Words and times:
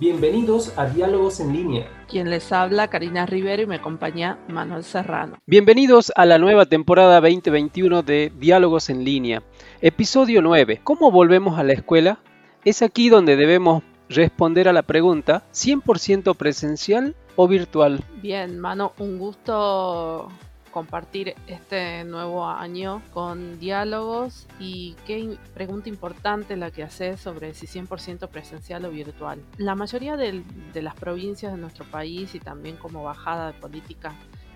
Bienvenidos 0.00 0.72
a 0.78 0.86
Diálogos 0.86 1.40
en 1.40 1.52
línea. 1.52 1.86
Quien 2.08 2.30
les 2.30 2.52
habla, 2.52 2.88
Karina 2.88 3.26
Rivero 3.26 3.64
y 3.64 3.66
me 3.66 3.74
acompaña 3.74 4.38
Manuel 4.48 4.82
Serrano. 4.82 5.36
Bienvenidos 5.44 6.10
a 6.16 6.24
la 6.24 6.38
nueva 6.38 6.64
temporada 6.64 7.20
2021 7.20 8.02
de 8.02 8.32
Diálogos 8.38 8.88
en 8.88 9.04
línea. 9.04 9.42
Episodio 9.82 10.40
9. 10.40 10.80
¿Cómo 10.82 11.10
volvemos 11.10 11.58
a 11.58 11.64
la 11.64 11.74
escuela? 11.74 12.18
Es 12.64 12.80
aquí 12.80 13.10
donde 13.10 13.36
debemos 13.36 13.82
responder 14.08 14.68
a 14.68 14.72
la 14.72 14.84
pregunta, 14.84 15.42
¿100% 15.52 16.34
presencial 16.34 17.14
o 17.36 17.46
virtual? 17.46 18.02
Bien, 18.22 18.58
Mano, 18.58 18.94
un 18.96 19.18
gusto 19.18 20.30
compartir 20.70 21.34
este 21.46 22.04
nuevo 22.04 22.46
año 22.46 23.02
con 23.12 23.58
diálogos 23.58 24.46
y 24.58 24.96
qué 25.06 25.36
pregunta 25.54 25.88
importante 25.88 26.56
la 26.56 26.70
que 26.70 26.82
haces 26.82 27.20
sobre 27.20 27.54
si 27.54 27.66
100% 27.66 28.28
presencial 28.28 28.84
o 28.84 28.90
virtual. 28.90 29.42
La 29.56 29.74
mayoría 29.74 30.16
de, 30.16 30.42
de 30.72 30.82
las 30.82 30.94
provincias 30.94 31.52
de 31.52 31.58
nuestro 31.58 31.84
país 31.84 32.34
y 32.34 32.40
también 32.40 32.76
como 32.76 33.02
bajada 33.02 33.52
de 33.52 33.58
política 33.58 34.14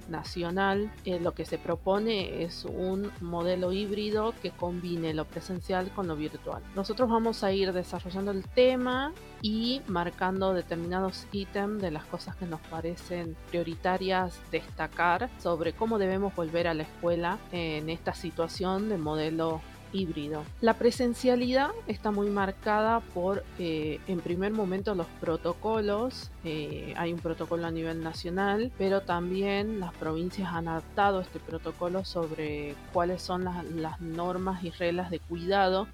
nacional, 0.09 0.91
eh, 1.05 1.21
lo 1.21 1.33
que 1.33 1.45
se 1.45 1.59
propone 1.59 2.43
es 2.43 2.65
un 2.65 3.11
modelo 3.21 3.73
híbrido 3.73 4.35
que 4.43 4.51
combine 4.51 5.15
lo 5.15 5.25
presencial 5.25 5.91
con 5.91 6.09
lo 6.09 6.17
virtual. 6.17 6.63
Nosotros 6.75 7.09
vamos 7.09 7.45
a 7.45 7.53
ir 7.53 7.73
desarrollando 7.73 8.30
el 8.30 8.45
tema 8.49 9.13
y 9.43 9.83
marcando 9.87 10.55
determinados 10.55 11.27
ítems 11.33 11.83
de 11.83 11.91
las 11.91 12.05
cosas 12.05 12.37
que 12.37 12.47
nos 12.47 12.61
parecen 12.63 13.37
prioritarias 13.51 14.41
destacar 14.51 15.29
sobre 15.39 15.73
cómo 15.73 15.99
debemos 15.99 16.35
volver 16.35 16.69
a 16.69 16.75
la 16.75 16.85
escuela 16.85 17.39
en 17.52 17.91
esta 17.91 18.15
situación 18.15 18.89
de 18.89 18.99
modelo 18.99 19.61
híbrido. 19.95 20.45
La 20.61 20.75
presencialidad 20.75 21.71
está 21.87 22.11
muy 22.11 22.29
marcada 22.29 23.01
por, 23.01 23.45
eh, 23.59 24.01
en 24.09 24.21
primer 24.21 24.52
momento, 24.52 24.95
los 24.95 25.07
protocolos. 25.21 26.30
Eh, 26.43 26.93
hay 26.97 27.12
un 27.12 27.21
protocolo 27.21 27.66
a 27.66 27.71
nivel 27.71 28.02
nacional, 28.02 28.73
pero 28.77 29.02
también 29.02 29.80
las 29.80 29.95
provincias 29.95 30.52
han 30.52 30.68
adaptado 30.68 31.21
este 31.21 31.38
protocolo 31.38 32.05
sobre 32.05 32.74
cuáles 32.93 33.23
son 33.23 33.45
las, 33.45 34.01
normas 34.01 34.65
y 34.65 34.71
reglas 34.71 35.10
de 35.10 35.21
cuidado 35.21 35.87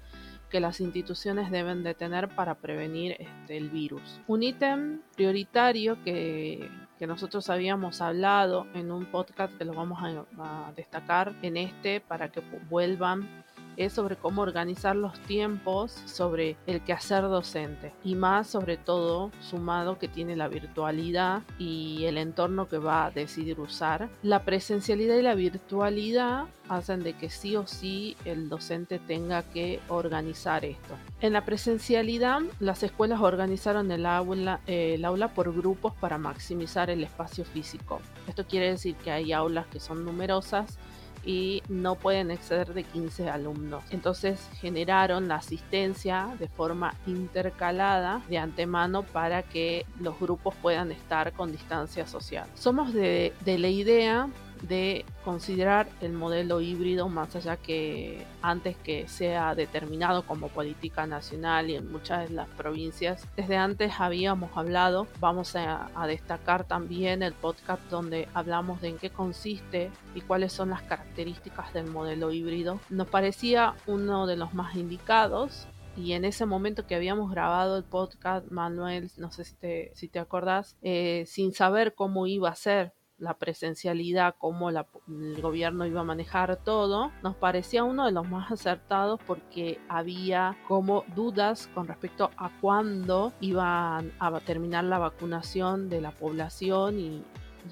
que 0.49 0.59
las 0.59 0.81
instituciones 0.81 1.51
deben 1.51 1.83
de 1.83 1.93
tener 1.93 2.27
para 2.29 2.55
prevenir 2.55 3.15
este, 3.19 3.57
el 3.57 3.69
virus. 3.69 4.19
Un 4.27 4.43
ítem 4.43 5.01
prioritario 5.15 6.03
que, 6.03 6.69
nosotros 7.01 7.49
habíamos 7.49 7.99
hablado 7.99 8.67
en 8.75 8.91
un 8.91 9.07
podcast 9.07 9.57
que 9.57 9.65
lo 9.65 9.73
vamos 9.73 9.97
a, 10.03 10.67
a 10.67 10.71
destacar 10.73 11.33
en 11.41 11.57
este 11.57 11.99
para 11.99 12.31
que 12.31 12.43
vuelvan 12.69 13.43
es 13.85 13.93
sobre 13.93 14.15
cómo 14.15 14.41
organizar 14.41 14.95
los 14.95 15.19
tiempos, 15.21 15.91
sobre 16.05 16.57
el 16.67 16.81
quehacer 16.81 17.23
docente 17.23 17.93
y 18.03 18.15
más 18.15 18.47
sobre 18.47 18.77
todo 18.77 19.31
sumado 19.39 19.97
que 19.97 20.07
tiene 20.07 20.35
la 20.35 20.47
virtualidad 20.47 21.43
y 21.57 22.05
el 22.05 22.17
entorno 22.17 22.67
que 22.67 22.77
va 22.77 23.05
a 23.05 23.11
decidir 23.11 23.59
usar. 23.59 24.09
La 24.23 24.43
presencialidad 24.43 25.15
y 25.17 25.21
la 25.21 25.35
virtualidad 25.35 26.45
hacen 26.69 27.03
de 27.03 27.13
que 27.13 27.29
sí 27.29 27.55
o 27.55 27.67
sí 27.67 28.15
el 28.23 28.47
docente 28.47 28.99
tenga 28.99 29.43
que 29.43 29.79
organizar 29.89 30.63
esto. 30.63 30.95
En 31.19 31.33
la 31.33 31.43
presencialidad, 31.43 32.39
las 32.59 32.83
escuelas 32.83 33.19
organizaron 33.19 33.91
el 33.91 34.05
aula, 34.05 34.61
el 34.67 35.03
aula 35.03 35.33
por 35.33 35.53
grupos 35.53 35.93
para 35.95 36.17
maximizar 36.17 36.89
el 36.89 37.03
espacio 37.03 37.43
físico. 37.43 37.99
Esto 38.27 38.45
quiere 38.45 38.71
decir 38.71 38.95
que 38.95 39.11
hay 39.11 39.33
aulas 39.33 39.67
que 39.67 39.79
son 39.79 40.05
numerosas 40.05 40.77
y 41.25 41.63
no 41.69 41.95
pueden 41.95 42.31
exceder 42.31 42.73
de 42.73 42.83
15 42.83 43.29
alumnos. 43.29 43.83
Entonces 43.91 44.47
generaron 44.59 45.27
la 45.27 45.35
asistencia 45.35 46.29
de 46.39 46.47
forma 46.47 46.93
intercalada 47.05 48.21
de 48.29 48.37
antemano 48.37 49.03
para 49.03 49.43
que 49.43 49.85
los 49.99 50.19
grupos 50.19 50.55
puedan 50.61 50.91
estar 50.91 51.33
con 51.33 51.51
distancia 51.51 52.07
social. 52.07 52.47
Somos 52.55 52.93
de, 52.93 53.33
de 53.45 53.57
la 53.57 53.67
idea 53.67 54.29
de 54.61 55.05
considerar 55.23 55.87
el 56.01 56.13
modelo 56.13 56.61
híbrido 56.61 57.09
más 57.09 57.35
allá 57.35 57.57
que 57.57 58.25
antes 58.41 58.77
que 58.77 59.07
sea 59.07 59.55
determinado 59.55 60.23
como 60.23 60.49
política 60.49 61.05
nacional 61.07 61.69
y 61.69 61.75
en 61.75 61.91
muchas 61.91 62.29
de 62.29 62.35
las 62.35 62.47
provincias. 62.49 63.27
Desde 63.35 63.57
antes 63.57 63.93
habíamos 63.99 64.55
hablado, 64.55 65.07
vamos 65.19 65.55
a, 65.55 65.89
destacar 66.07 66.65
también 66.65 67.23
el 67.23 67.33
podcast 67.33 67.81
donde 67.89 68.27
hablamos 68.33 68.81
de 68.81 68.89
en 68.89 68.97
qué 68.97 69.09
consiste 69.09 69.91
y 70.13 70.21
cuáles 70.21 70.51
son 70.51 70.71
las 70.71 70.81
características 70.81 71.73
del 71.73 71.85
modelo 71.85 72.31
híbrido. 72.31 72.79
Nos 72.89 73.07
parecía 73.07 73.75
uno 73.87 74.27
de 74.27 74.35
los 74.35 74.53
más 74.53 74.75
indicados 74.75 75.67
y 75.95 76.13
en 76.13 76.25
ese 76.25 76.45
momento 76.45 76.87
que 76.87 76.95
habíamos 76.95 77.31
grabado 77.31 77.77
el 77.77 77.83
podcast, 77.83 78.49
Manuel, 78.49 79.11
no 79.17 79.31
sé 79.31 79.43
si 79.43 79.55
te, 79.55 79.91
si 79.95 80.09
acordás, 80.17 80.75
eh, 80.81 81.25
sin 81.27 81.53
saber 81.53 81.93
cómo 81.95 82.27
iba 82.27 82.49
a 82.49 82.55
ser 82.55 82.93
la 83.21 83.35
presencialidad, 83.35 84.35
cómo 84.37 84.69
el 84.71 85.41
gobierno 85.41 85.85
iba 85.85 86.01
a 86.01 86.03
manejar 86.03 86.57
todo, 86.57 87.11
nos 87.21 87.35
parecía 87.35 87.83
uno 87.83 88.05
de 88.05 88.11
los 88.11 88.27
más 88.27 88.51
acertados 88.51 89.19
porque 89.25 89.79
había 89.87 90.57
como 90.67 91.05
dudas 91.15 91.69
con 91.75 91.87
respecto 91.87 92.31
a 92.35 92.49
cuándo 92.59 93.31
iban 93.39 94.11
a 94.19 94.39
terminar 94.39 94.85
la 94.85 94.97
vacunación 94.97 95.87
de 95.87 96.01
la 96.01 96.11
población 96.11 96.99
y, 96.99 97.23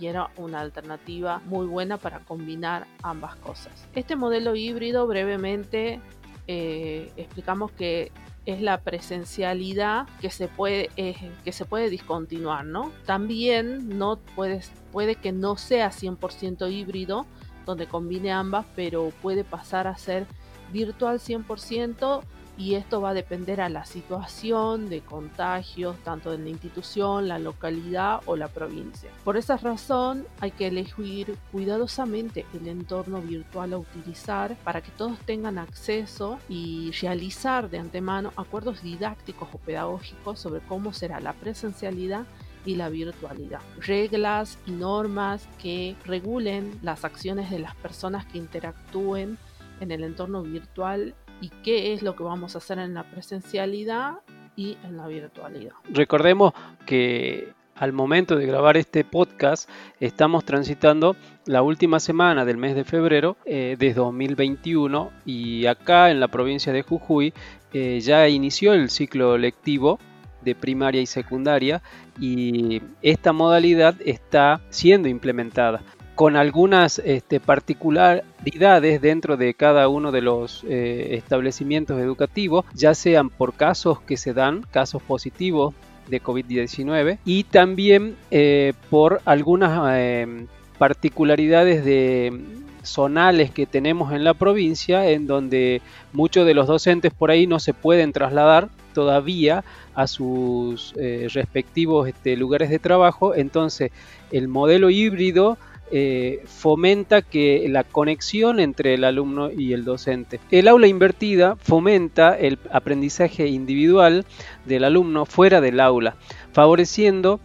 era 0.02 0.30
una 0.38 0.62
alternativa 0.62 1.42
muy 1.46 1.66
buena 1.66 1.98
para 1.98 2.20
combinar 2.20 2.86
ambas 3.02 3.36
cosas. 3.38 3.88
Este 3.96 4.16
modelo 4.16 4.56
híbrido 4.56 5.08
brevemente 5.08 6.00
eh, 6.46 7.12
explicamos 7.18 7.72
que 7.72 8.12
es 8.54 8.62
la 8.62 8.82
presencialidad 8.82 10.08
que 10.22 10.30
se 10.30 10.48
puede, 10.48 10.90
eh, 10.98 11.16
que 11.44 11.52
se 11.52 11.66
puede 11.66 11.90
discontinuar, 11.90 12.66
¿no? 12.66 12.92
También 13.06 13.98
no 13.98 14.18
puedes, 14.36 14.72
puede 14.92 15.16
que 15.16 15.32
no 15.32 15.58
sea 15.58 15.92
100% 15.92 16.72
híbrido, 16.72 17.26
donde 17.66 17.88
combine 17.88 18.32
ambas, 18.32 18.66
pero 18.76 19.12
puede 19.22 19.44
pasar 19.44 19.88
a 19.88 19.98
ser 19.98 20.26
virtual 20.72 21.20
100% 21.20 22.24
y 22.59 22.75
esto 22.75 23.00
va 23.00 23.12
a 23.12 23.14
depender 23.14 23.62
a 23.62 23.70
la 23.70 23.86
situación 23.86 24.90
de 24.90 25.00
contagios, 25.00 25.96
tanto 26.03 26.34
en 26.34 26.44
la 26.44 26.50
institución, 26.50 27.30
la 27.30 27.40
localidad 27.40 28.20
o 28.25 28.36
la 28.36 28.50
provincia. 28.50 29.09
Por 29.24 29.38
esa 29.38 29.56
razón 29.56 30.25
hay 30.42 30.52
que 30.52 30.68
elegir 30.68 31.38
cuidadosamente 31.53 32.46
el 32.53 32.68
entorno 32.68 33.22
virtual 33.22 33.72
a 33.72 33.78
utilizar 33.78 34.58
para 34.66 34.81
que 34.81 34.92
todos 34.92 35.18
tengan 35.19 35.58
acceso 35.58 36.38
y 36.50 36.92
realizar 37.02 37.69
de 37.69 37.80
antemano 37.80 38.34
acuerdos 38.36 38.84
didácticos 38.84 39.48
o 39.53 39.58
pedagógicos 39.58 40.38
sobre 40.38 40.59
cómo 40.59 40.92
será 40.92 41.22
la 41.22 41.31
presencialidad 41.31 42.25
y 42.66 42.75
la 42.75 42.90
virtualidad. 42.90 43.62
Reglas 43.80 44.58
y 44.66 44.72
normas 44.72 45.48
que 45.62 45.96
regulen 46.03 46.78
las 46.81 47.06
acciones 47.06 47.50
de 47.52 47.59
las 47.59 47.74
personas 47.75 48.25
que 48.25 48.38
interactúen 48.38 49.38
en 49.80 49.92
el 49.92 50.03
entorno 50.03 50.44
virtual 50.44 51.16
y 51.41 51.50
qué 51.63 51.94
es 51.94 52.01
lo 52.01 52.16
que 52.16 52.23
vamos 52.23 52.55
a 52.55 52.59
hacer 52.59 52.79
en 52.79 52.94
la 52.94 53.03
presencialidad 53.03 54.16
y 54.55 54.77
en 54.83 54.97
la 54.97 55.07
virtualidad. 55.07 55.73
Recordemos 55.89 56.53
que 56.85 57.53
al 57.75 57.94
momento 57.94 58.35
de 58.35 58.45
grabar 58.45 58.75
este 58.75 59.05
podcast 59.05 59.69
estamos 60.01 60.44
transitando 60.44 61.16
la 61.45 61.61
última 61.61 62.01
semana 62.01 62.44
del 62.44 62.57
mes 62.57 62.75
de 62.75 62.83
febrero 62.83 63.38
eh, 63.45 63.77
de 63.79 63.94
2021 63.94 65.11
y 65.25 65.66
acá 65.66 66.11
en 66.11 66.19
la 66.19 66.27
provincia 66.27 66.73
de 66.73 66.81
Jujuy 66.83 67.33
eh, 67.71 68.01
ya 68.01 68.27
inició 68.27 68.73
el 68.73 68.89
ciclo 68.89 69.38
lectivo 69.38 69.97
de 70.41 70.56
primaria 70.56 71.01
y 71.01 71.06
secundaria 71.06 71.81
y 72.19 72.81
esta 73.01 73.31
modalidad 73.31 73.95
está 74.03 74.59
siendo 74.69 75.07
implementada 75.07 75.81
con 76.19 76.35
algunas 76.35 77.00
este, 77.00 77.40
particularidades 77.40 79.00
dentro 79.00 79.38
de 79.38 79.53
cada 79.53 79.88
uno 79.88 80.12
de 80.12 80.22
los 80.22 80.66
eh, 80.68 81.12
establecimientos 81.12 81.97
educativos, 81.97 82.66
ya 82.74 82.94
sean 82.94 83.30
por 83.30 83.53
casos 83.53 84.02
que 84.02 84.18
se 84.18 84.34
dan, 84.34 84.66
casos 84.69 85.02
positivos 85.02 85.74
de 86.09 86.22
COVID-19, 86.22 87.19
y 87.24 87.46
también 87.46 88.18
eh, 88.31 88.74
por 88.89 89.21
algunas 89.24 89.94
eh, 89.95 90.45
particularidades 90.77 91.86
de 91.86 92.38
zonales 92.83 93.51
que 93.51 93.66
tenemos 93.66 94.12
en 94.12 94.25
la 94.25 94.33
provincia, 94.33 95.10
en 95.10 95.25
donde 95.25 95.81
muchos 96.12 96.45
de 96.45 96.54
los 96.54 96.68
docentes 96.68 97.13
por 97.13 97.31
ahí 97.31 97.48
no 97.48 97.60
se 97.60 97.74
pueden 97.74 98.12
trasladar 98.12 98.68
todavía 98.94 99.63
a 99.95 100.06
sus 100.06 100.94
respectivos 101.33 102.10
este, 102.10 102.36
lugares 102.36 102.69
de 102.69 102.80
trabajo, 102.80 103.36
entonces 103.36 103.92
el 104.31 104.50
modelo 104.50 104.89
híbrido 104.89 105.57
eh, 105.91 106.44
fomenta 106.45 107.21
que 107.21 107.65
la 107.69 107.83
conexión 107.83 108.59
entre 108.59 108.94
el 108.94 109.03
alumno 109.03 109.51
y 109.51 109.74
el 109.74 109.86
docente. 109.86 110.39
El 110.51 110.68
aula 110.68 110.88
invertida 110.88 111.56
fomenta 111.56 112.38
el 112.38 112.59
aprendizaje 112.71 113.47
individual 113.47 114.25
del 114.65 114.83
alumno 114.83 115.25
fuera 115.25 115.62
del 115.62 115.80
aula, 115.80 116.15
favoreciendo 116.51 117.39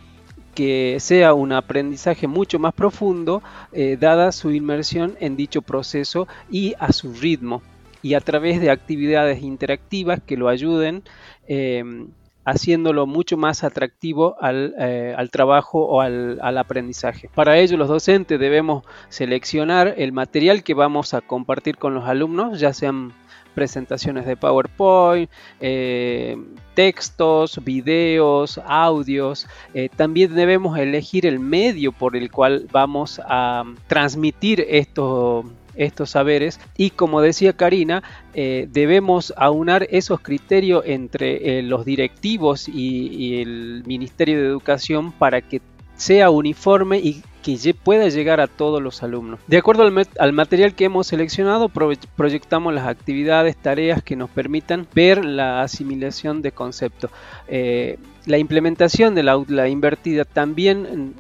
que 0.54 0.98
sea 1.00 1.34
un 1.34 1.52
aprendizaje 1.52 2.26
mucho 2.26 2.58
más 2.58 2.74
profundo 2.74 3.42
eh, 3.72 3.96
dada 3.98 4.30
su 4.32 4.52
inmersión 4.52 5.16
en 5.20 5.36
dicho 5.36 5.62
proceso 5.62 6.28
y 6.50 6.74
a 6.78 6.92
su 6.92 7.12
ritmo 7.12 7.62
y 8.02 8.14
a 8.14 8.20
través 8.20 8.60
de 8.60 8.70
actividades 8.70 9.42
interactivas 9.42 10.20
que 10.24 10.36
lo 10.36 10.48
ayuden 10.48 11.02
em, 11.48 12.08
haciéndolo 12.44 13.06
mucho 13.06 13.36
más 13.36 13.64
atractivo 13.64 14.36
al, 14.40 14.74
eh, 14.78 15.16
trabajo 15.30 15.84
o 15.84 16.00
al, 16.00 16.58
aprendizaje. 16.58 17.28
Para 17.34 17.58
ello 17.58 17.76
los 17.76 17.88
docentes 17.88 18.38
debemos 18.38 18.84
seleccionar 19.08 19.94
el 19.96 20.12
material 20.12 20.62
que 20.62 20.74
vamos 20.74 21.14
a 21.14 21.20
compartir 21.20 21.76
con 21.76 21.94
los 21.94 22.04
alumnos, 22.04 22.60
ya 22.60 22.72
sean 22.72 23.12
presentaciones 23.54 24.26
de 24.26 24.36
PowerPoint, 24.36 25.30
eh, 25.60 26.36
textos, 26.74 27.60
videos, 27.64 28.60
audios. 28.66 29.46
Eh, 29.74 29.88
también 29.94 30.34
debemos 30.34 30.76
elegir 30.78 31.24
el 31.24 31.38
medio 31.38 31.92
por 31.92 32.16
el 32.16 32.30
cual 32.30 32.66
vamos 32.72 33.20
a 33.24 33.64
transmitir 33.86 34.64
esto 34.68 35.44
estos 35.76 36.10
saberes 36.10 36.60
y 36.76 36.90
como 36.90 37.20
decía 37.20 37.54
Karina, 37.54 38.02
eh, 38.34 38.68
debemos 38.70 39.32
aunar 39.36 39.86
esos 39.90 40.20
criterios 40.20 40.84
entre 40.86 41.58
eh, 41.58 41.62
los 41.62 41.84
directivos 41.84 42.68
y, 42.68 43.40
el 43.40 43.82
Ministerio 43.86 44.40
de 44.40 44.46
Educación 44.46 45.12
para 45.12 45.40
que 45.40 45.60
sea 45.96 46.30
uniforme 46.30 46.98
y 46.98 47.22
que 47.42 47.74
pueda 47.74 48.08
llegar 48.08 48.40
a 48.40 48.46
todos 48.46 48.82
los 48.82 49.02
alumnos. 49.02 49.38
De 49.46 49.58
acuerdo 49.58 49.84
al, 50.18 50.32
material 50.32 50.74
que 50.74 50.86
hemos 50.86 51.06
seleccionado, 51.06 51.68
proyectamos 51.68 52.72
las 52.72 52.86
actividades, 52.86 53.56
tareas 53.56 54.02
que 54.02 54.16
nos 54.16 54.30
permitan 54.30 54.88
ver 54.94 55.24
la 55.24 55.62
asimilación 55.62 56.42
de 56.42 56.52
conceptos. 56.52 57.10
Eh, 57.48 57.98
la 58.24 58.38
implementación 58.38 59.14
de 59.14 59.22
la 59.22 59.68
invertida 59.68 60.24
también 60.24 61.14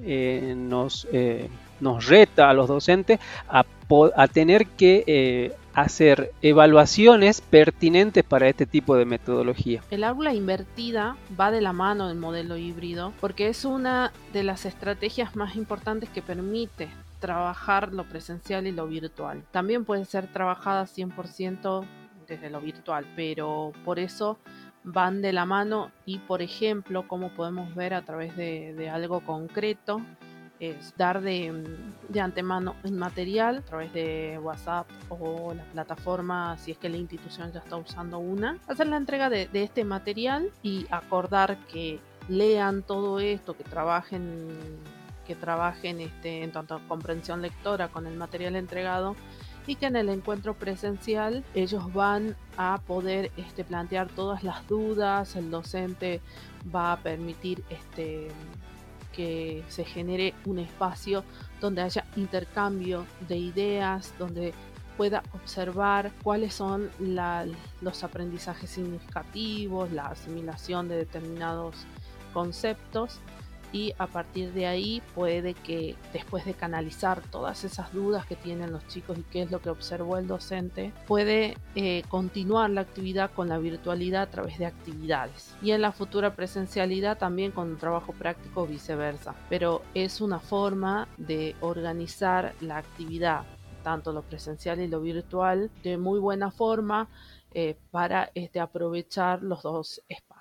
nos 0.68 1.06
nos 1.80 2.06
reta 2.06 2.50
a 2.50 2.54
los 2.54 2.68
docentes 2.68 3.20
a, 3.48 3.64
tener 4.28 4.66
que 4.66 5.04
eh, 5.06 5.52
hacer 5.74 6.32
evaluaciones 6.40 7.40
pertinentes 7.40 8.24
para 8.24 8.48
este 8.48 8.66
tipo 8.66 8.96
de 8.96 9.04
metodología. 9.04 9.82
El 9.90 10.04
aula 10.04 10.32
invertida 10.32 11.16
va 11.38 11.50
de 11.50 11.60
la 11.60 11.72
mano 11.72 12.08
del 12.08 12.18
modelo 12.18 12.56
híbrido 12.56 13.12
porque 13.20 13.48
es 13.48 13.64
una 13.64 14.12
de 14.32 14.44
las 14.44 14.64
estrategias 14.64 15.36
más 15.36 15.56
importantes 15.56 16.08
que 16.08 16.22
permite 16.22 16.88
trabajar 17.20 17.92
lo 17.92 18.04
presencial 18.04 18.66
y 18.66 18.72
lo 18.72 18.86
virtual. 18.86 19.42
También 19.50 19.84
puede 19.84 20.04
ser 20.04 20.26
trabajada 20.26 20.84
100% 20.84 21.84
desde 22.28 22.50
lo 22.50 22.60
virtual, 22.60 23.06
pero 23.16 23.72
por 23.84 23.98
eso 23.98 24.38
van 24.84 25.22
de 25.22 25.32
la 25.32 25.46
mano 25.46 25.90
y 26.04 26.18
por 26.18 26.42
ejemplo, 26.42 27.08
como 27.08 27.30
podemos 27.30 27.74
ver 27.74 27.94
a 27.94 28.02
través 28.02 28.36
de, 28.36 28.74
de 28.74 28.90
algo 28.90 29.20
concreto, 29.20 30.02
es 30.60 30.96
dar 30.96 31.20
de, 31.20 31.64
de, 32.08 32.20
antemano 32.20 32.76
el 32.84 32.92
material 32.92 33.58
a 33.58 33.62
través 33.62 33.92
de 33.92 34.38
WhatsApp 34.42 34.86
o 35.08 35.52
la 35.54 35.64
plataforma, 35.64 36.56
si 36.58 36.72
es 36.72 36.78
que 36.78 36.88
la 36.88 36.96
institución 36.96 37.52
ya 37.52 37.60
está 37.60 37.76
usando 37.76 38.18
una, 38.18 38.58
hacer 38.68 38.86
la 38.86 38.96
entrega 38.96 39.30
de, 39.30 39.48
este 39.52 39.84
material 39.84 40.50
y 40.62 40.86
acordar 40.90 41.58
que 41.66 41.98
lean 42.28 42.82
todo 42.82 43.20
esto, 43.20 43.56
que 43.56 43.64
trabajen, 43.64 44.48
que 45.26 45.34
trabajen 45.34 46.00
este, 46.00 46.42
en 46.42 46.52
tanto 46.52 46.80
comprensión 46.88 47.42
lectora 47.42 47.88
con 47.88 48.06
el 48.06 48.16
material 48.16 48.56
entregado 48.56 49.16
y 49.66 49.76
que 49.76 49.86
en 49.86 49.96
el 49.96 50.08
encuentro 50.08 50.54
presencial 50.54 51.44
ellos 51.54 51.92
van 51.92 52.36
a 52.56 52.80
poder 52.86 53.30
este, 53.36 53.64
plantear 53.64 54.08
todas 54.08 54.44
las 54.44 54.66
dudas, 54.68 55.36
el 55.36 55.50
docente 55.50 56.20
va 56.74 56.92
a 56.92 56.96
permitir 56.98 57.64
este, 57.70 58.28
que 59.14 59.62
se 59.68 59.84
genere 59.84 60.34
un 60.44 60.58
espacio 60.58 61.24
donde 61.60 61.82
haya 61.82 62.04
intercambio 62.16 63.06
de 63.28 63.36
ideas, 63.36 64.14
donde 64.18 64.52
pueda 64.96 65.22
observar 65.32 66.12
cuáles 66.22 66.54
son 66.54 66.90
los 67.80 68.04
aprendizajes 68.04 68.70
significativos, 68.70 69.90
la 69.92 70.06
asimilación 70.06 70.88
de 70.88 70.96
determinados 70.96 71.74
conceptos 72.32 73.20
y 73.74 73.92
a 73.98 74.06
partir 74.06 74.52
de 74.52 74.66
ahí 74.66 75.02
puede 75.16 75.52
que 75.52 75.96
después 76.12 76.44
de 76.44 76.54
canalizar 76.54 77.20
todas 77.22 77.64
esas 77.64 77.92
dudas 77.92 78.24
que 78.24 78.36
tienen 78.36 78.72
los 78.72 78.86
chicos 78.86 79.18
y 79.18 79.22
qué 79.24 79.42
es 79.42 79.50
lo 79.50 79.60
que 79.60 79.68
observó 79.68 80.16
el 80.16 80.28
docente, 80.28 80.92
puede 81.08 81.56
eh, 81.74 82.04
continuar 82.08 82.70
la 82.70 82.82
actividad 82.82 83.32
con 83.32 83.48
la 83.48 83.58
virtualidad 83.58 84.22
a 84.22 84.30
través 84.30 84.58
de 84.58 84.66
actividades 84.66 85.56
y 85.60 85.72
en 85.72 85.82
la 85.82 85.90
futura 85.90 86.36
presencialidad 86.36 87.18
también 87.18 87.50
con 87.50 87.68
un 87.70 87.76
trabajo 87.76 88.12
práctico 88.12 88.62
o 88.62 88.66
viceversa. 88.66 89.34
Pero 89.48 89.82
es 89.92 90.20
una 90.20 90.38
forma 90.38 91.08
de 91.18 91.56
organizar 91.60 92.54
la 92.60 92.78
actividad 92.78 93.42
tanto 93.82 94.12
lo 94.12 94.22
presencial 94.22 94.80
y 94.80 94.88
lo 94.88 95.00
virtual 95.00 95.70
de 95.82 95.98
muy 95.98 96.18
buena 96.18 96.50
forma 96.50 97.08
eh, 97.52 97.76
para 97.90 98.30
este, 98.34 98.60
aprovechar 98.60 99.42
los 99.42 99.62
dos 99.62 100.00
espacios. 100.08 100.33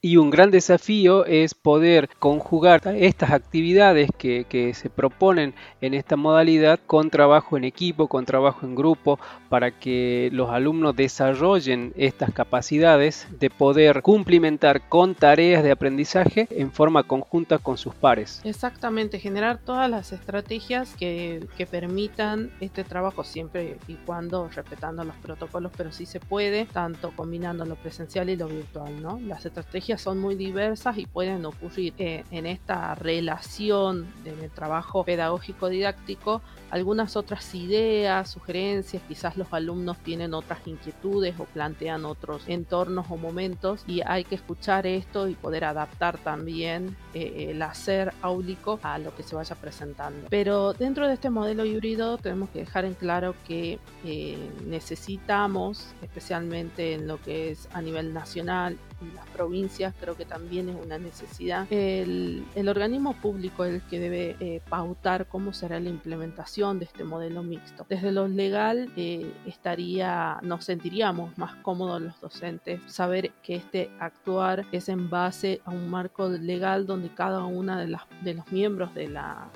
Y 0.00 0.16
un 0.16 0.30
gran 0.30 0.50
desafío 0.50 1.24
es 1.24 1.54
poder 1.54 2.08
conjugar 2.18 2.82
estas 2.96 3.30
actividades 3.30 4.10
que, 4.16 4.46
se 4.74 4.90
proponen 4.90 5.54
en 5.80 5.94
esta 5.94 6.16
modalidad 6.16 6.80
con 6.86 7.10
trabajo 7.10 7.56
en 7.56 7.64
equipo, 7.64 8.08
con 8.08 8.24
trabajo 8.24 8.66
en 8.66 8.74
grupo, 8.74 9.18
para 9.48 9.70
que 9.70 10.30
los 10.32 10.50
alumnos 10.50 10.96
desarrollen 10.96 11.92
estas 11.96 12.32
capacidades 12.32 13.26
de 13.38 13.50
poder 13.50 14.02
cumplimentar 14.02 14.88
con 14.88 15.14
tareas 15.14 15.62
de 15.62 15.70
aprendizaje 15.70 16.48
en 16.50 16.72
forma 16.72 17.04
conjunta 17.04 17.58
con 17.58 17.76
sus 17.76 17.94
pares. 17.94 18.40
Exactamente, 18.44 19.18
generar 19.18 19.58
todas 19.58 19.88
las 19.90 20.12
estrategias 20.12 20.94
que, 20.96 21.46
que 21.56 21.66
permitan 21.66 22.50
este 22.60 22.84
trabajo 22.84 23.24
siempre 23.24 23.78
y 23.86 23.94
cuando 23.94 24.48
respetando 24.48 25.04
los 25.04 25.16
protocolos, 25.16 25.72
pero 25.76 25.92
sí 25.92 26.06
se 26.06 26.20
puede 26.20 26.66
tanto 26.66 27.12
combinando 27.14 27.64
lo 27.64 27.76
presencial 27.76 28.30
y 28.30 28.36
lo 28.36 28.48
virtual, 28.48 29.02
¿no? 29.02 29.18
Las 29.36 29.44
estrategias 29.44 30.00
son 30.00 30.18
muy 30.18 30.34
diversas 30.34 30.96
y 30.96 31.04
pueden 31.04 31.44
ocurrir 31.44 31.92
eh, 31.98 32.24
en 32.30 32.46
esta 32.46 32.94
relación 32.94 34.06
de 34.24 34.48
trabajo 34.48 35.04
pedagógico 35.04 35.68
didáctico 35.68 36.40
algunas 36.70 37.16
otras 37.16 37.54
ideas, 37.54 38.30
sugerencias, 38.30 39.02
quizás 39.06 39.36
los 39.36 39.52
alumnos 39.52 39.98
tienen 39.98 40.34
otras 40.34 40.58
inquietudes 40.66 41.38
o 41.38 41.44
plantean 41.44 42.04
otros 42.04 42.42
entornos 42.48 43.06
o 43.08 43.16
momentos 43.16 43.84
y 43.86 44.00
hay 44.04 44.24
que 44.24 44.34
escuchar 44.34 44.86
esto 44.86 45.28
y 45.28 45.34
poder 45.34 45.64
adaptar 45.64 46.18
también 46.18 46.96
eh, 47.14 47.48
el 47.50 47.62
hacer 47.62 48.12
áulico 48.20 48.80
a 48.82 48.98
lo 48.98 49.14
que 49.14 49.22
se 49.22 49.36
vaya 49.36 49.54
presentando. 49.54 50.26
Pero 50.28 50.72
dentro 50.72 51.06
de 51.06 51.14
este 51.14 51.30
modelo 51.30 51.64
híbrido 51.64 52.18
tenemos 52.18 52.50
que 52.50 52.60
dejar 52.60 52.84
en 52.84 52.94
claro 52.94 53.34
que 53.46 53.78
eh, 54.04 54.36
necesitamos, 54.66 55.94
especialmente 56.02 56.94
en 56.94 57.06
lo 57.06 57.20
que 57.20 57.50
es 57.52 57.68
a 57.72 57.80
nivel 57.80 58.12
nacional 58.12 58.76
las 59.14 59.26
provincias, 59.28 59.94
creo 60.00 60.16
que 60.16 60.24
también 60.24 60.68
es 60.68 60.76
una 60.76 60.98
necesidad, 60.98 61.66
el, 61.70 62.44
organismo 62.68 63.14
público 63.14 63.64
es 63.64 63.74
el 63.74 63.82
que 63.82 64.00
debe 64.00 64.36
eh, 64.40 64.60
pautar 64.68 65.26
cómo 65.26 65.52
será 65.52 65.78
la 65.80 65.88
implementación 65.88 66.78
de 66.78 66.86
este 66.86 67.04
modelo 67.04 67.42
mixto. 67.42 67.86
Desde 67.88 68.12
lo 68.12 68.28
legal 68.28 68.90
eh, 68.96 69.32
estaría, 69.46 70.38
nos 70.42 70.64
sentiríamos 70.64 71.36
más 71.38 71.54
cómodos 71.56 72.02
los 72.02 72.20
docentes 72.20 72.80
saber 72.86 73.30
que 73.42 73.56
este 73.56 73.90
actuar 74.00 74.66
es 74.72 74.88
en 74.88 75.08
base 75.08 75.60
a 75.64 75.70
un 75.70 75.88
marco 75.88 76.28
legal 76.28 76.86
donde 76.86 77.08
cada 77.08 77.44
una 77.44 77.78
de, 77.78 77.88
las, 77.88 78.02
de 78.22 78.34
los 78.34 78.50
miembros 78.52 78.94
de 78.94 79.08
la 79.08 79.48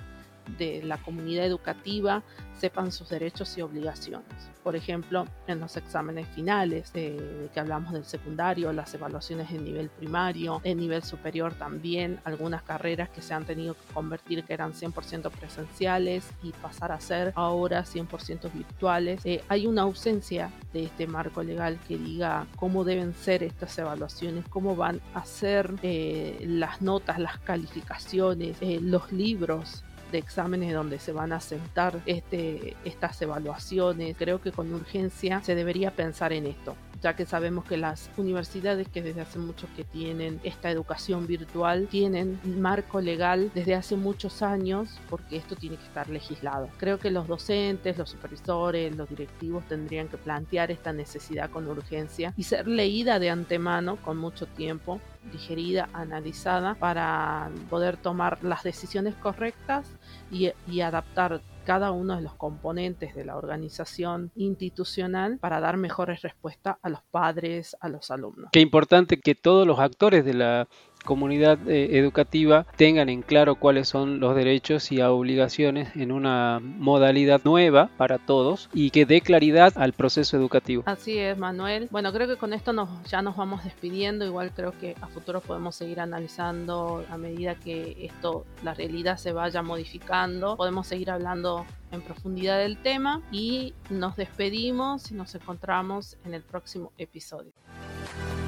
de 0.59 0.83
la 0.83 0.99
comunidad 0.99 1.45
educativa 1.45 2.23
sepan 2.61 2.93
sus 2.93 3.09
derechos 3.09 3.57
y 3.57 3.63
obligaciones. 3.63 4.51
Por 4.63 4.77
ejemplo, 4.77 5.25
en 5.47 5.61
los 5.61 5.79
exámenes 5.79 6.29
finales, 6.29 6.93
de 6.93 7.49
que 7.55 7.61
hablamos 7.61 7.93
del 7.93 8.05
secundario, 8.05 8.73
las 8.73 8.93
evaluaciones 8.93 9.51
en 9.51 9.65
nivel 9.65 9.89
primario, 9.89 10.61
en 10.65 10.77
nivel 10.79 11.03
superior 11.03 11.55
también, 11.55 12.21
algunas 12.25 12.63
carreras 12.63 13.09
que 13.09 13.23
se 13.23 13.33
han 13.33 13.47
tenido 13.47 13.75
que 13.75 13.95
convertir 13.95 14.45
que 14.45 14.53
eran 14.53 14.75
100% 14.75 15.31
presenciales 15.31 16.29
y 16.43 16.53
pasar 16.53 16.93
a 16.93 17.01
ser 17.01 17.33
ahora 17.35 17.85
100% 17.85 18.53
virtuales. 18.53 19.25
Eh, 19.25 19.43
hay 19.49 19.67
una 19.67 19.83
ausencia 19.83 20.53
de 20.75 20.85
este 20.85 21.07
marco 21.07 21.43
legal 21.43 21.79
que 21.89 21.97
diga 21.97 22.47
cómo 22.57 22.85
deben 22.85 23.15
ser 23.15 23.43
estas 23.43 23.79
evaluaciones, 23.79 24.45
cómo 24.51 24.77
van 24.77 25.01
a 25.15 25.25
ser 25.25 25.75
eh, 25.83 26.45
las 26.47 26.83
notas, 26.83 27.19
las 27.19 27.39
calificaciones, 27.39 28.59
eh, 28.61 28.79
los 28.83 29.11
libros 29.13 29.83
de 30.11 30.19
exámenes 30.19 30.73
donde 30.73 30.99
se 30.99 31.13
van 31.13 31.33
a 31.33 31.41
sentar 31.41 32.01
este, 32.07 32.77
estas 32.85 33.21
evaluaciones. 33.23 34.17
Creo 34.19 34.41
que 34.41 34.53
con 34.53 34.73
urgencia 34.73 35.41
se 35.43 35.55
debería 35.55 35.91
pensar 35.91 36.33
en 36.33 36.47
esto 36.47 36.77
ya 37.03 37.15
que 37.17 37.27
sabemos 37.27 37.65
que 37.65 37.77
las 37.77 38.11
universidades 38.17 38.89
que 38.89 39.03
desde 39.03 39.21
hace 39.23 39.39
mucho 39.39 39.67
que 39.77 39.85
tienen 39.85 40.41
esta 40.43 40.71
educación 40.71 41.27
virtual 41.27 41.89
tienen 41.91 42.41
marco 42.45 43.01
legal 43.01 43.51
desde 43.55 43.75
hace 43.75 43.97
muchos 43.97 44.43
años 44.43 44.99
porque 45.09 45.37
esto 45.37 45.57
tiene 45.57 45.77
que 45.77 45.85
estar 45.85 46.09
legislado. 46.09 46.69
Creo 46.79 46.99
que 46.99 47.11
los 47.11 47.27
docentes, 47.27 47.97
los 47.97 48.11
supervisores, 48.11 48.95
los 48.97 49.09
directivos 49.09 49.65
tendrían 49.67 50.09
que 50.09 50.17
plantear 50.17 50.71
esta 50.71 50.93
necesidad 50.93 51.51
con 51.51 51.67
urgencia 51.69 52.35
y 52.37 52.45
ser 52.45 52.69
leída 52.69 53.19
de 53.19 53.31
antemano 53.31 53.97
con 53.97 54.17
mucho 54.17 54.47
tiempo 54.47 55.01
digerida, 55.33 55.89
analizada 55.93 56.75
para 56.75 57.51
poder 57.69 57.97
tomar 57.97 58.43
las 58.43 58.63
decisiones 58.63 59.15
correctas 59.17 59.87
y, 60.31 60.51
y 60.67 60.81
adaptar 60.81 61.41
cada 61.71 61.93
uno 61.93 62.17
de 62.17 62.23
los 62.23 62.35
componentes 62.35 63.15
de 63.15 63.25
la 63.25 63.37
organización 63.37 64.33
institucional 64.35 65.39
para 65.39 65.61
dar 65.61 65.77
mejores 65.77 66.21
respuestas 66.21 66.79
a 66.83 66.89
los 66.89 67.01
padres, 67.13 67.77
a 67.81 67.89
los 67.89 68.11
alumnos. 68.11 68.51
Qué 68.51 68.59
importante 68.59 69.21
que 69.21 69.37
todos 69.37 69.69
los 69.69 69.79
actores 69.79 70.25
de 70.25 70.35
la 70.35 70.69
comunidad 71.05 71.59
eh, 71.69 71.99
educativa 71.99 72.67
tengan 72.77 73.09
en 73.09 73.23
claro 73.23 73.55
cuáles 73.55 73.89
son 73.89 74.21
los 74.21 74.35
derechos 74.35 74.93
y 74.93 75.01
obligaciones 75.01 75.95
en 75.97 76.13
una 76.13 76.61
modalidad 76.63 77.41
nueva 77.45 77.91
para 77.97 78.19
todos 78.19 78.69
y 78.73 78.91
que 78.91 79.07
dé 79.07 79.21
claridad 79.21 79.73
al 79.77 79.93
proceso 79.93 80.37
educativo. 80.37 80.83
Así 80.87 81.19
es, 81.19 81.37
Manuel. 81.39 81.89
Bueno, 81.91 82.13
creo 82.13 82.29
que 82.29 82.37
con 82.37 82.53
esto 82.53 82.73
nos, 82.73 82.89
ya 83.09 83.23
nos 83.23 83.37
vamos 83.37 83.65
despidiendo. 83.65 84.25
Igual 84.25 84.53
creo 84.55 84.73
que 84.79 84.95
a 85.01 85.07
futuro 85.09 85.41
podemos 85.41 85.75
seguir 85.77 86.01
analizando 86.01 87.05
a 87.11 87.17
medida 87.17 87.55
que 87.55 87.97
esto, 88.05 88.45
la 88.63 88.75
realidad 88.75 89.17
se 89.17 89.33
vaya 89.33 89.63
modificando. 89.63 90.57
Podemos 90.57 90.87
seguir 90.87 91.11
hablando 91.11 91.67
en 91.93 92.03
profundidad 92.03 92.59
del 92.59 92.77
tema 92.77 93.23
y 93.33 93.75
nos 93.89 94.17
despedimos 94.17 95.11
y 95.11 95.15
nos 95.15 95.35
encontramos 95.35 96.17
en 96.25 96.35
el 96.35 96.43
próximo 96.43 96.93
episodio. 96.99 97.53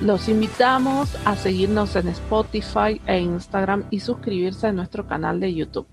Los 0.02 0.28
invitamos 0.28 1.16
a 1.24 1.36
seguirnos 1.36 1.94
en 1.94 2.08
Spotify 2.08 3.00
e 3.06 3.20
Instagram 3.20 3.84
y 3.88 4.00
suscribirse 4.00 4.66
a 4.66 4.72
nuestro 4.72 5.06
canal 5.06 5.38
de 5.38 5.54
YouTube. 5.54 5.86